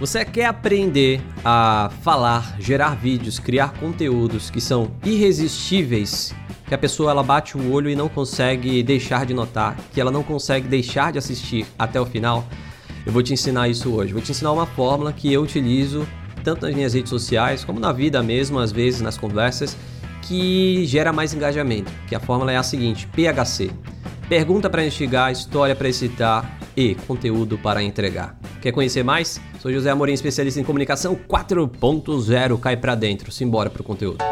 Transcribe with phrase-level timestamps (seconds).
[0.00, 6.34] Você quer aprender a falar, gerar vídeos, criar conteúdos que são irresistíveis,
[6.66, 10.10] que a pessoa ela bate o olho e não consegue deixar de notar, que ela
[10.10, 12.44] não consegue deixar de assistir até o final?
[13.06, 14.12] Eu vou te ensinar isso hoje.
[14.12, 16.06] Vou te ensinar uma fórmula que eu utilizo
[16.42, 19.76] tanto nas minhas redes sociais como na vida mesmo, às vezes nas conversas,
[20.22, 21.92] que gera mais engajamento.
[22.08, 23.70] Que a fórmula é a seguinte: PHC.
[24.28, 28.43] Pergunta para instigar, história para excitar e conteúdo para entregar.
[28.64, 29.38] Quer conhecer mais?
[29.60, 32.58] Sou José Amorim, especialista em comunicação 4.0.
[32.58, 33.30] Cai para dentro.
[33.30, 34.24] Simbora pro conteúdo.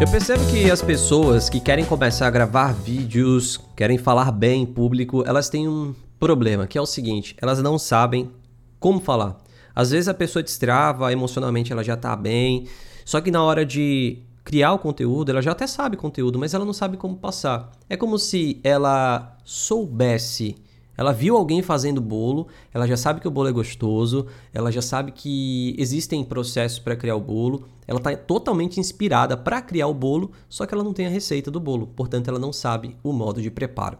[0.00, 4.66] Eu percebo que as pessoas que querem começar a gravar vídeos, querem falar bem em
[4.66, 8.32] público, elas têm um problema, que é o seguinte: elas não sabem
[8.80, 9.36] como falar.
[9.72, 12.66] Às vezes a pessoa destrava, emocionalmente ela já tá bem,
[13.04, 16.64] só que na hora de criar o conteúdo, ela já até sabe conteúdo, mas ela
[16.64, 17.70] não sabe como passar.
[17.88, 20.56] É como se ela soubesse,
[20.96, 24.82] ela viu alguém fazendo bolo, ela já sabe que o bolo é gostoso, ela já
[24.82, 29.94] sabe que existem processos para criar o bolo, ela está totalmente inspirada para criar o
[29.94, 33.12] bolo, só que ela não tem a receita do bolo, portanto ela não sabe o
[33.12, 33.98] modo de preparo.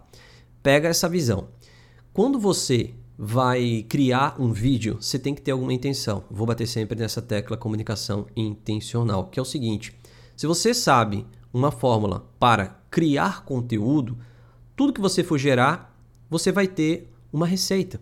[0.63, 1.49] Pega essa visão.
[2.13, 6.25] Quando você vai criar um vídeo, você tem que ter alguma intenção.
[6.29, 9.97] Vou bater sempre nessa tecla comunicação intencional, que é o seguinte:
[10.37, 14.19] se você sabe uma fórmula para criar conteúdo,
[14.75, 15.97] tudo que você for gerar,
[16.29, 18.01] você vai ter uma receita.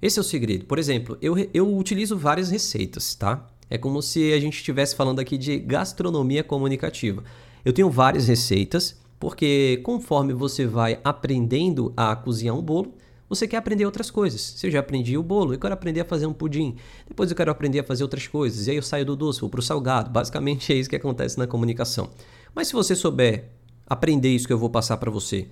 [0.00, 0.64] Esse é o segredo.
[0.66, 3.48] Por exemplo, eu, eu utilizo várias receitas, tá?
[3.68, 7.24] É como se a gente estivesse falando aqui de gastronomia comunicativa.
[7.64, 12.94] Eu tenho várias receitas, porque conforme você vai aprendendo a cozinhar um bolo,
[13.28, 14.40] você quer aprender outras coisas.
[14.40, 16.76] Se eu já aprendi o bolo, eu quero aprender a fazer um pudim.
[17.08, 18.66] Depois eu quero aprender a fazer outras coisas.
[18.66, 20.10] E aí eu saio do doce, vou para o salgado.
[20.10, 22.10] Basicamente é isso que acontece na comunicação.
[22.54, 23.50] Mas se você souber
[23.86, 25.48] aprender isso que eu vou passar para você,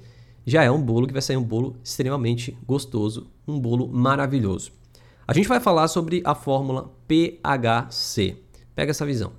[0.47, 4.73] já é um bolo que vai sair um bolo extremamente gostoso, um bolo maravilhoso.
[5.27, 8.37] A gente vai falar sobre a fórmula PHC.
[8.75, 9.33] Pega essa visão.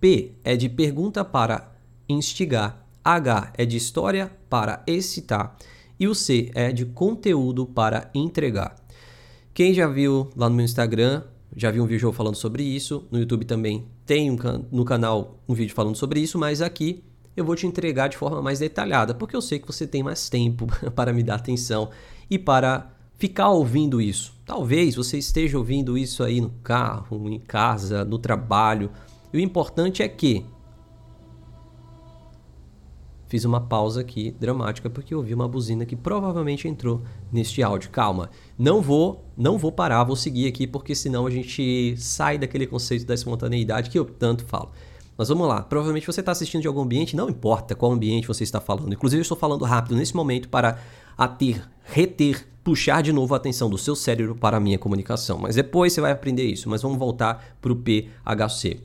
[0.00, 1.72] P é de pergunta para
[2.08, 5.56] instigar, H é de história para excitar
[5.98, 8.76] e o C é de conteúdo para entregar.
[9.52, 11.22] Quem já viu lá no meu Instagram,
[11.56, 13.06] já viu um vídeo falando sobre isso.
[13.10, 14.36] No YouTube também tem um
[14.72, 17.04] no canal um vídeo falando sobre isso, mas aqui
[17.36, 20.28] eu vou te entregar de forma mais detalhada, porque eu sei que você tem mais
[20.28, 21.90] tempo para me dar atenção
[22.30, 24.34] e para ficar ouvindo isso.
[24.44, 28.90] Talvez você esteja ouvindo isso aí no carro, em casa, no trabalho.
[29.32, 30.44] E o importante é que
[33.34, 37.02] Fiz uma pausa aqui dramática porque eu ouvi uma buzina que provavelmente entrou
[37.32, 37.90] neste áudio.
[37.90, 42.64] Calma, não vou, não vou parar, vou seguir aqui porque senão a gente sai daquele
[42.64, 44.70] conceito da espontaneidade que eu tanto falo.
[45.18, 48.44] Mas vamos lá, provavelmente você está assistindo de algum ambiente, não importa qual ambiente você
[48.44, 48.92] está falando.
[48.92, 50.78] Inclusive eu estou falando rápido nesse momento para
[51.18, 55.38] ater, reter, puxar de novo a atenção do seu cérebro para a minha comunicação.
[55.38, 58.78] Mas depois você vai aprender isso, mas vamos voltar para o PHC.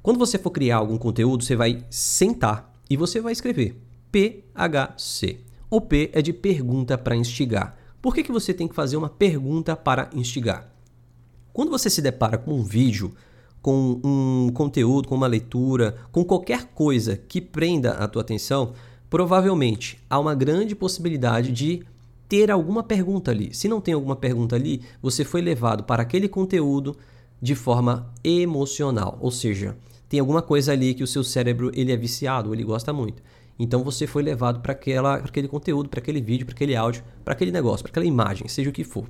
[0.00, 3.80] Quando você for criar algum conteúdo, você vai sentar e você vai escrever
[4.10, 5.38] PHC.
[5.70, 7.78] O P é de pergunta para instigar.
[8.02, 10.68] Por que, que você tem que fazer uma pergunta para instigar?
[11.52, 13.14] Quando você se depara com um vídeo,
[13.62, 18.72] com um conteúdo, com uma leitura, com qualquer coisa que prenda a tua atenção,
[19.08, 21.84] provavelmente há uma grande possibilidade de
[22.28, 23.54] ter alguma pergunta ali.
[23.54, 26.96] Se não tem alguma pergunta ali, você foi levado para aquele conteúdo
[27.40, 29.76] de forma emocional, ou seja,
[30.10, 33.22] tem alguma coisa ali que o seu cérebro ele é viciado, ele gosta muito.
[33.56, 37.52] Então você foi levado para aquele conteúdo, para aquele vídeo, para aquele áudio, para aquele
[37.52, 39.08] negócio, para aquela imagem, seja o que for.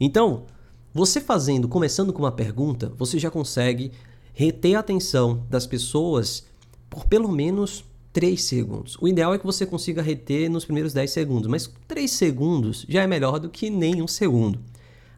[0.00, 0.46] Então,
[0.94, 3.92] você fazendo, começando com uma pergunta, você já consegue
[4.32, 6.46] reter a atenção das pessoas
[6.88, 8.96] por pelo menos 3 segundos.
[8.98, 13.02] O ideal é que você consiga reter nos primeiros 10 segundos, mas 3 segundos já
[13.02, 14.58] é melhor do que nem um segundo.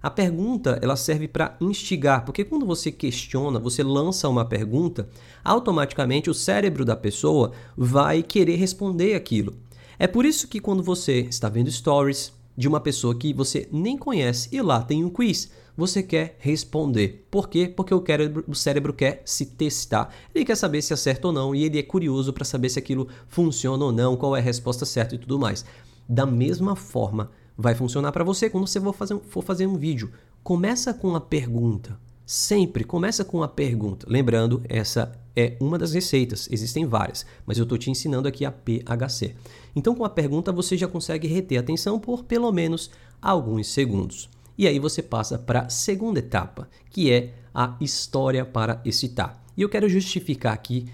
[0.03, 5.09] A pergunta ela serve para instigar, porque quando você questiona, você lança uma pergunta,
[5.45, 9.55] automaticamente o cérebro da pessoa vai querer responder aquilo.
[9.99, 13.97] É por isso que quando você está vendo stories de uma pessoa que você nem
[13.97, 17.27] conhece e lá tem um quiz, você quer responder.
[17.31, 17.73] Por quê?
[17.75, 20.13] Porque o cérebro, o cérebro quer se testar.
[20.35, 23.09] Ele quer saber se acerta ou não e ele é curioso para saber se aquilo
[23.29, 25.65] funciona ou não, qual é a resposta certa e tudo mais.
[26.09, 30.13] Da mesma forma, vai funcionar para você quando você for fazer, for fazer um vídeo.
[30.43, 31.99] Começa com a pergunta.
[32.25, 34.07] Sempre começa com a pergunta.
[34.09, 38.53] Lembrando, essa é uma das receitas, existem várias, mas eu estou te ensinando aqui a
[38.53, 39.35] PHC.
[39.75, 42.91] Então, com a pergunta, você já consegue reter a atenção por pelo menos
[43.21, 44.29] alguns segundos.
[44.57, 49.43] E aí você passa para a segunda etapa, que é a história para excitar.
[49.57, 50.87] E eu quero justificar aqui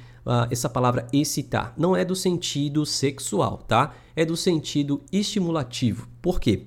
[0.50, 1.74] essa palavra excitar.
[1.76, 3.94] Não é do sentido sexual, tá?
[4.14, 6.08] É do sentido estimulativo.
[6.20, 6.66] Por quê?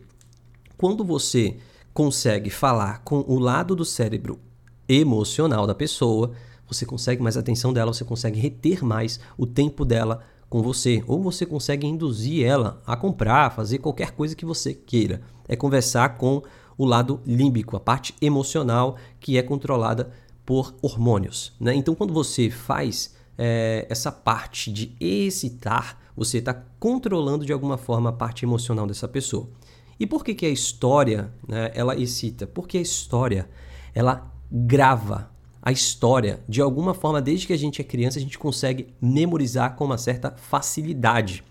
[0.77, 1.57] Quando você
[1.93, 4.39] consegue falar com o lado do cérebro
[4.87, 6.31] emocional da pessoa,
[6.67, 11.21] você consegue mais atenção dela, você consegue reter mais o tempo dela com você, ou
[11.21, 15.21] você consegue induzir ela a comprar, fazer qualquer coisa que você queira.
[15.47, 16.41] É conversar com
[16.77, 20.11] o lado límbico, a parte emocional que é controlada
[20.45, 21.53] por hormônios.
[21.59, 21.75] Né?
[21.75, 28.11] Então, quando você faz é, essa parte de excitar, você está controlando de alguma forma
[28.11, 29.49] a parte emocional dessa pessoa.
[29.99, 32.45] E por que, que a história né, ela excita?
[32.45, 33.49] Porque a história
[33.95, 38.37] ela grava a história de alguma forma desde que a gente é criança a gente
[38.37, 41.43] consegue memorizar com uma certa facilidade.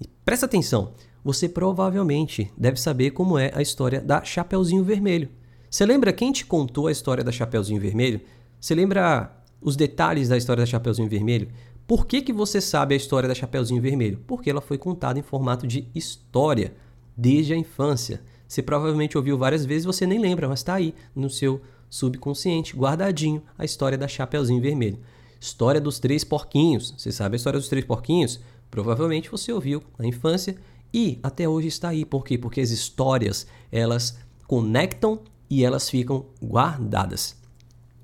[0.00, 5.28] E presta atenção, você provavelmente deve saber como é a história da Chapeuzinho Vermelho.
[5.70, 8.22] Você lembra quem te contou a história da Chapeuzinho Vermelho?
[8.58, 11.48] Você lembra os detalhes da história da Chapeuzinho Vermelho?
[11.86, 14.22] Por que, que você sabe a história da Chapeuzinho Vermelho?
[14.26, 16.72] Porque ela foi contada em formato de história
[17.16, 18.22] desde a infância.
[18.46, 23.42] Você provavelmente ouviu várias vezes, você nem lembra, mas está aí no seu subconsciente, guardadinho,
[23.58, 25.00] a história da Chapeuzinho Vermelho.
[25.40, 26.94] História dos três porquinhos.
[26.96, 28.40] Você sabe a história dos três porquinhos?
[28.70, 30.56] Provavelmente você ouviu na infância
[30.92, 32.04] e até hoje está aí.
[32.04, 32.38] Por quê?
[32.38, 37.36] Porque as histórias, elas conectam e elas ficam guardadas.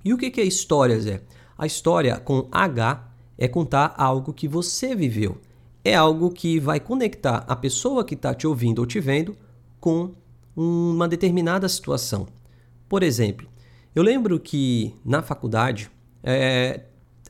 [0.05, 1.23] E o que é história, Zé?
[1.57, 3.09] A história com H
[3.39, 5.41] é contar algo que você viveu
[5.87, 9.37] é algo que vai conectar a pessoa que está te ouvindo ou te vendo
[9.79, 10.11] com
[10.57, 12.27] uma determinada situação.
[12.89, 13.47] Por exemplo,
[13.95, 15.89] eu lembro que na faculdade
[16.25, 16.81] é,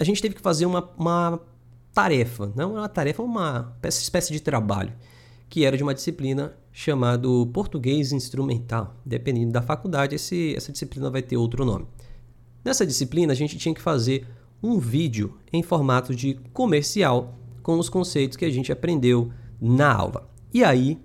[0.00, 1.38] a gente teve que fazer uma, uma
[1.92, 4.94] tarefa, não uma tarefa, uma espécie de trabalho,
[5.50, 8.96] que era de uma disciplina chamada Português Instrumental.
[9.04, 11.86] Dependendo da faculdade, esse, essa disciplina vai ter outro nome.
[12.66, 14.26] Nessa disciplina, a gente tinha que fazer
[14.60, 19.30] um vídeo em formato de comercial com os conceitos que a gente aprendeu
[19.60, 20.28] na aula.
[20.52, 20.98] E aí,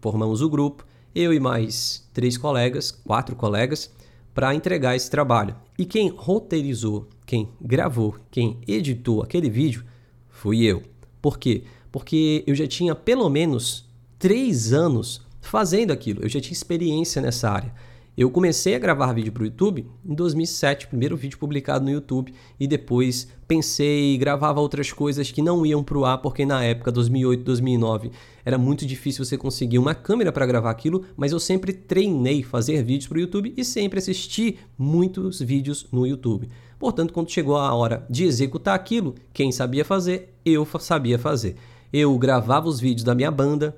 [0.00, 0.84] formamos o grupo,
[1.14, 3.88] eu e mais três colegas, quatro colegas,
[4.34, 5.54] para entregar esse trabalho.
[5.78, 9.84] E quem roteirizou, quem gravou, quem editou aquele vídeo
[10.28, 10.82] fui eu.
[11.22, 11.62] Por quê?
[11.92, 13.88] Porque eu já tinha pelo menos
[14.18, 17.72] três anos fazendo aquilo, eu já tinha experiência nessa área.
[18.20, 22.34] Eu comecei a gravar vídeo para o YouTube em 2007, primeiro vídeo publicado no YouTube,
[22.60, 26.92] e depois pensei, gravava outras coisas que não iam para o ar, porque na época,
[26.92, 28.10] 2008, 2009,
[28.44, 32.82] era muito difícil você conseguir uma câmera para gravar aquilo, mas eu sempre treinei fazer
[32.82, 36.46] vídeos para o YouTube e sempre assisti muitos vídeos no YouTube.
[36.78, 41.56] Portanto, quando chegou a hora de executar aquilo, quem sabia fazer, eu sabia fazer.
[41.90, 43.74] Eu gravava os vídeos da minha banda,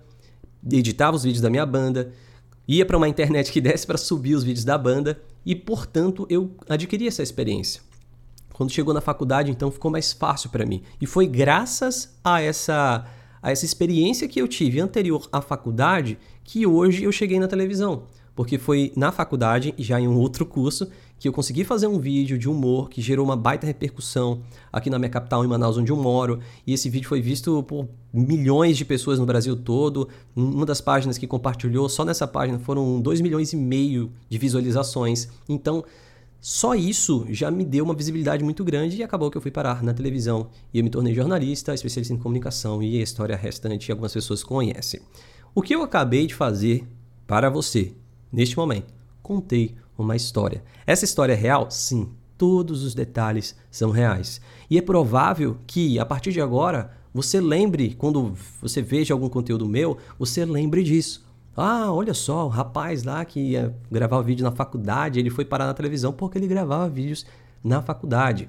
[0.68, 2.12] editava os vídeos da minha banda,
[2.66, 6.54] ia para uma internet que desse para subir os vídeos da banda e, portanto, eu
[6.68, 7.82] adquiri essa experiência.
[8.52, 10.82] Quando chegou na faculdade, então ficou mais fácil para mim.
[11.00, 13.06] E foi graças a essa
[13.42, 18.04] a essa experiência que eu tive anterior à faculdade que hoje eu cheguei na televisão.
[18.34, 20.88] Porque foi na faculdade, já em um outro curso,
[21.18, 24.42] que eu consegui fazer um vídeo de humor que gerou uma baita repercussão
[24.72, 26.40] aqui na minha capital, em Manaus, onde eu moro.
[26.66, 30.08] E esse vídeo foi visto por milhões de pessoas no Brasil todo.
[30.34, 35.28] Uma das páginas que compartilhou, só nessa página, foram 2 milhões e meio de visualizações.
[35.48, 35.84] Então,
[36.40, 39.80] só isso já me deu uma visibilidade muito grande e acabou que eu fui parar
[39.80, 40.48] na televisão.
[40.74, 45.00] E eu me tornei jornalista, especialista em comunicação e a história restante algumas pessoas conhecem.
[45.54, 46.84] O que eu acabei de fazer
[47.28, 47.94] para você
[48.32, 48.92] neste momento?
[49.22, 50.64] Contei uma história.
[50.86, 51.70] Essa história é real?
[51.70, 52.08] Sim,
[52.38, 54.40] todos os detalhes são reais.
[54.70, 59.68] E é provável que a partir de agora você lembre, quando você veja algum conteúdo
[59.68, 61.24] meu, você lembre disso.
[61.54, 65.66] Ah, olha só, o rapaz lá que ia gravar vídeo na faculdade, ele foi parar
[65.66, 67.26] na televisão porque ele gravava vídeos
[67.62, 68.48] na faculdade.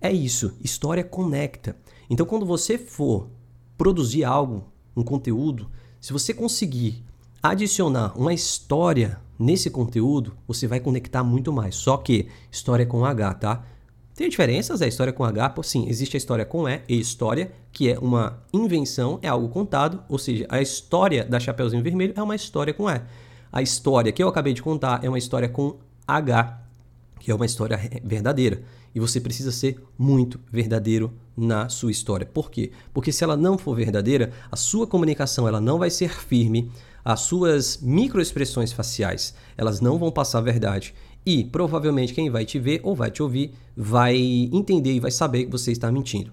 [0.00, 1.76] É isso, história conecta.
[2.08, 3.28] Então, quando você for
[3.76, 4.64] produzir algo,
[4.96, 5.70] um conteúdo,
[6.00, 7.04] se você conseguir
[7.42, 11.76] adicionar uma história nesse conteúdo, você vai conectar muito mais.
[11.76, 13.64] Só que história com H, tá?
[14.14, 17.92] Tem diferenças, a história com H, sim, existe a história com E e história, que
[17.92, 22.34] é uma invenção, é algo contado, ou seja, a história da Chapeuzinho Vermelho é uma
[22.34, 23.00] história com E.
[23.52, 25.76] A história que eu acabei de contar é uma história com
[26.06, 26.60] H,
[27.20, 28.62] que é uma história verdadeira.
[28.92, 32.26] E você precisa ser muito verdadeiro na sua história.
[32.26, 32.72] Por quê?
[32.92, 36.72] Porque se ela não for verdadeira, a sua comunicação ela não vai ser firme,
[37.08, 40.94] as suas microexpressões faciais, elas não vão passar a verdade.
[41.24, 44.14] E provavelmente quem vai te ver ou vai te ouvir vai
[44.52, 46.30] entender e vai saber que você está mentindo.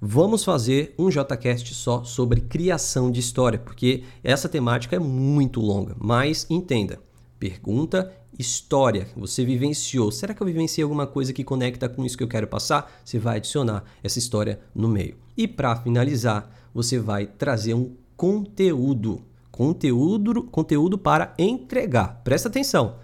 [0.00, 5.94] Vamos fazer um JCast só sobre criação de história, porque essa temática é muito longa.
[6.00, 6.98] Mas entenda:
[7.38, 10.10] pergunta história você vivenciou.
[10.10, 12.90] Será que eu vivenciei alguma coisa que conecta com isso que eu quero passar?
[13.04, 15.18] Você vai adicionar essa história no meio.
[15.36, 19.28] E para finalizar, você vai trazer um conteúdo.
[19.58, 22.20] Conteúdo, conteúdo para entregar.
[22.22, 22.94] Presta atenção.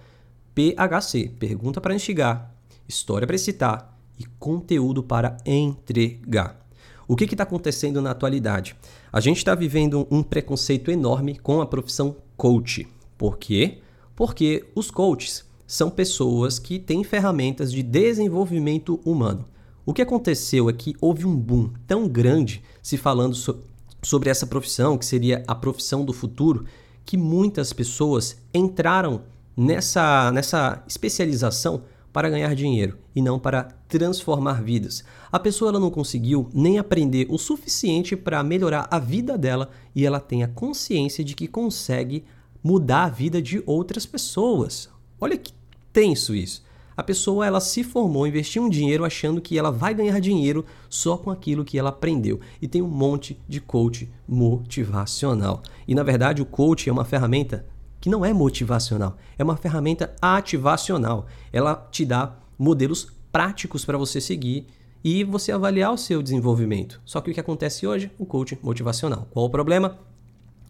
[0.55, 2.55] PHC, pergunta para instigar,
[2.87, 6.65] história para citar e conteúdo para entregar.
[7.09, 8.77] O que está acontecendo na atualidade?
[9.13, 12.87] A gente está vivendo um preconceito enorme com a profissão coach.
[13.19, 13.79] Por quê?
[14.15, 19.45] Porque os coaches são pessoas que têm ferramentas de desenvolvimento humano.
[19.85, 23.59] O que aconteceu é que houve um boom tão grande se falando so
[24.05, 26.65] sobre essa profissão, que seria a profissão do futuro,
[27.05, 29.23] que muitas pessoas entraram
[29.57, 31.83] nessa, nessa especialização
[32.13, 35.03] para ganhar dinheiro e não para transformar vidas.
[35.33, 40.07] A pessoa ela não conseguiu nem aprender o suficiente para melhorar a vida dela e
[40.07, 42.25] ela tem a consciência de que consegue
[42.63, 44.89] mudar a vida de outras pessoas.
[45.21, 45.53] Olha que
[45.93, 46.63] tenso isso.
[46.97, 51.17] A pessoa ela se formou, investiu um dinheiro achando que ela vai ganhar dinheiro só
[51.17, 52.41] com aquilo que ela aprendeu.
[52.61, 55.63] E tem um monte de coach motivacional.
[55.87, 57.67] E na verdade o coach é uma ferramenta
[58.01, 61.27] que não é motivacional, é uma ferramenta ativacional.
[61.51, 64.67] Ela te dá modelos práticos para você seguir
[65.03, 67.01] e você avaliar o seu desenvolvimento.
[67.05, 68.11] Só que o que acontece hoje?
[68.19, 69.27] O coaching motivacional.
[69.31, 69.99] Qual o problema?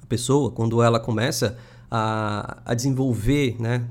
[0.03, 1.59] A pessoa, quando ela começa
[1.91, 3.85] a, a desenvolver, né?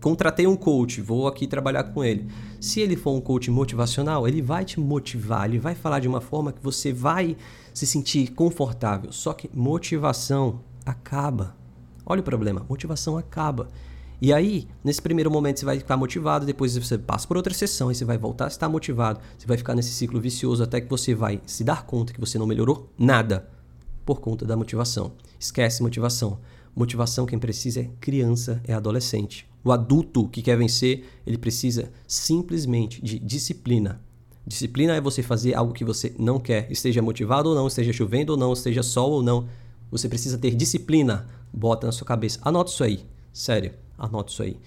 [0.00, 2.28] Contratei um coach, vou aqui trabalhar com ele.
[2.60, 6.20] Se ele for um coach motivacional, ele vai te motivar, ele vai falar de uma
[6.20, 7.36] forma que você vai
[7.74, 9.12] se sentir confortável.
[9.12, 11.56] Só que motivação acaba.
[12.06, 13.68] Olha o problema, motivação acaba.
[14.20, 17.90] E aí, nesse primeiro momento, você vai ficar motivado, depois você passa por outra sessão
[17.90, 19.20] e você vai voltar a estar motivado.
[19.36, 22.38] Você vai ficar nesse ciclo vicioso até que você vai se dar conta que você
[22.38, 23.48] não melhorou nada
[24.04, 25.12] por conta da motivação.
[25.38, 26.38] Esquece motivação.
[26.74, 29.46] Motivação quem precisa é criança, é adolescente.
[29.64, 34.00] O adulto que quer vencer, ele precisa simplesmente de disciplina.
[34.46, 38.32] Disciplina é você fazer algo que você não quer, esteja motivado ou não, esteja chovendo
[38.32, 39.46] ou não, esteja sol ou não.
[39.90, 42.38] Você precisa ter disciplina bota na sua cabeça.
[42.42, 43.04] Anota isso aí.
[43.32, 44.58] Sério, anota isso aí.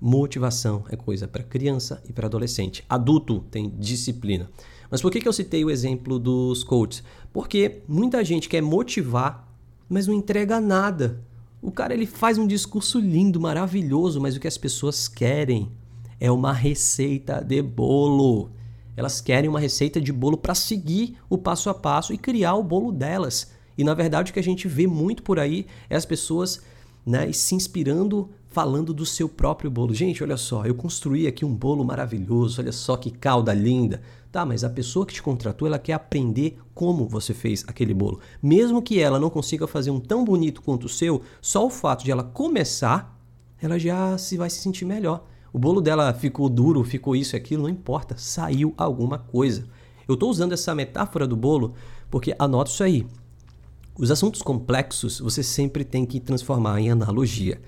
[0.00, 2.84] Motivação é coisa para criança e para adolescente.
[2.88, 4.50] Adulto tem disciplina.
[4.90, 7.02] Mas por que, que eu citei o exemplo dos coaches?
[7.32, 9.46] Porque muita gente quer motivar,
[9.88, 11.22] mas não entrega nada.
[11.62, 15.70] O cara ele faz um discurso lindo, maravilhoso, mas o que as pessoas querem
[16.18, 18.50] é uma receita de bolo.
[18.96, 22.62] Elas querem uma receita de bolo para seguir o passo a passo e criar o
[22.62, 23.52] bolo delas.
[23.76, 26.62] E na verdade o que a gente vê muito por aí é as pessoas
[27.04, 29.94] né, se inspirando falando do seu próprio bolo.
[29.94, 34.02] Gente, olha só, eu construí aqui um bolo maravilhoso, olha só que calda linda.
[34.30, 38.20] Tá, mas a pessoa que te contratou, ela quer aprender como você fez aquele bolo.
[38.42, 42.04] Mesmo que ela não consiga fazer um tão bonito quanto o seu, só o fato
[42.04, 43.18] de ela começar,
[43.60, 45.24] ela já se vai se sentir melhor.
[45.52, 49.64] O bolo dela ficou duro, ficou isso e aquilo, não importa, saiu alguma coisa.
[50.06, 51.74] Eu estou usando essa metáfora do bolo
[52.08, 53.06] porque anota isso aí.
[53.98, 57.60] Os assuntos complexos você sempre tem que transformar em analogia,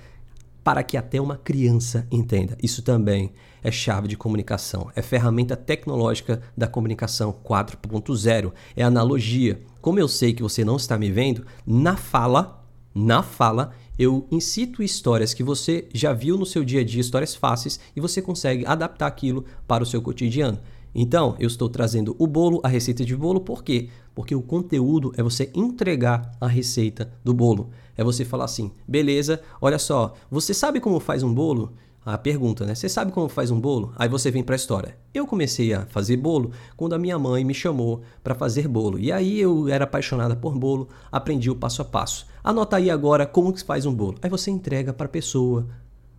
[0.63, 2.57] para que até uma criança entenda.
[2.63, 9.63] Isso também é chave de comunicação, é ferramenta tecnológica da comunicação 4.0, é analogia.
[9.81, 12.65] Como eu sei que você não está me vendo, na fala,
[12.95, 17.35] na fala, eu incito histórias que você já viu no seu dia a dia, histórias
[17.35, 20.59] fáceis, e você consegue adaptar aquilo para o seu cotidiano.
[20.95, 23.89] Então, eu estou trazendo o bolo, a receita de bolo, por quê?
[24.15, 27.71] Porque o conteúdo é você entregar a receita do bolo.
[27.97, 31.73] É você falar assim: beleza, olha só, você sabe como faz um bolo?
[32.05, 32.75] A pergunta, né?
[32.75, 33.93] Você sabe como faz um bolo?
[33.95, 34.99] Aí você vem para a história.
[35.15, 38.99] Eu comecei a fazer bolo quando a minha mãe me chamou para fazer bolo.
[38.99, 42.27] E aí eu era apaixonada por bolo, aprendi o passo a passo.
[42.43, 44.19] Anota aí agora como que faz um bolo.
[44.21, 45.69] Aí você entrega para a pessoa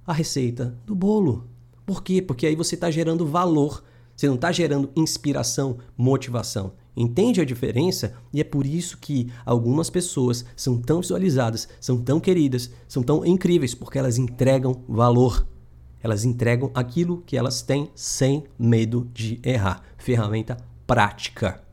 [0.07, 1.49] a receita do bolo.
[1.85, 2.21] Por quê?
[2.21, 3.83] Porque aí você está gerando valor
[4.15, 6.73] você não está gerando inspiração, motivação.
[6.95, 8.13] Entende a diferença?
[8.31, 13.25] E é por isso que algumas pessoas são tão visualizadas, são tão queridas, são tão
[13.25, 15.47] incríveis, porque elas entregam valor.
[16.01, 19.81] Elas entregam aquilo que elas têm sem medo de errar.
[19.97, 21.63] Ferramenta prática.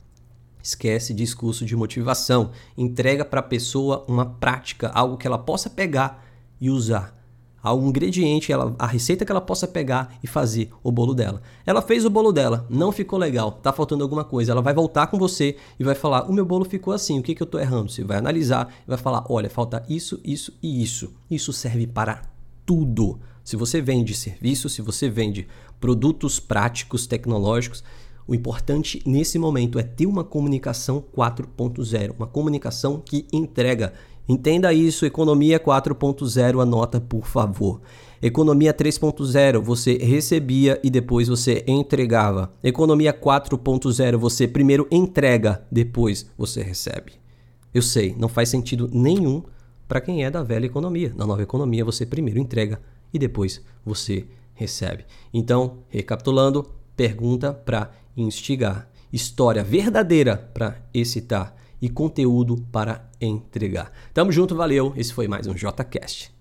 [0.62, 2.52] Esquece discurso de motivação.
[2.76, 6.24] Entrega para a pessoa uma prática, algo que ela possa pegar
[6.60, 7.19] e usar
[7.68, 11.42] algum ingrediente, ela, a receita que ela possa pegar e fazer o bolo dela.
[11.66, 14.52] Ela fez o bolo dela, não ficou legal, tá faltando alguma coisa.
[14.52, 17.34] Ela vai voltar com você e vai falar: o meu bolo ficou assim, o que,
[17.34, 17.90] que eu estou errando?
[17.90, 21.12] Você vai analisar e vai falar: olha, falta isso, isso e isso.
[21.30, 22.22] Isso serve para
[22.64, 23.20] tudo.
[23.42, 25.46] Se você vende serviço, se você vende
[25.80, 27.82] produtos práticos, tecnológicos,
[28.30, 33.92] o importante nesse momento é ter uma comunicação 4.0, uma comunicação que entrega
[34.30, 37.80] Entenda isso, economia 4.0, anota por favor.
[38.22, 42.52] Economia 3.0, você recebia e depois você entregava.
[42.62, 47.14] Economia 4.0, você primeiro entrega, depois você recebe.
[47.74, 49.42] Eu sei, não faz sentido nenhum
[49.88, 51.12] para quem é da velha economia.
[51.16, 52.80] Na nova economia, você primeiro entrega
[53.12, 55.06] e depois você recebe.
[55.34, 63.92] Então, recapitulando, pergunta para instigar, história verdadeira para excitar e conteúdo para entregar.
[64.12, 64.92] Tamo junto, valeu.
[64.96, 66.39] Esse foi mais um JCast.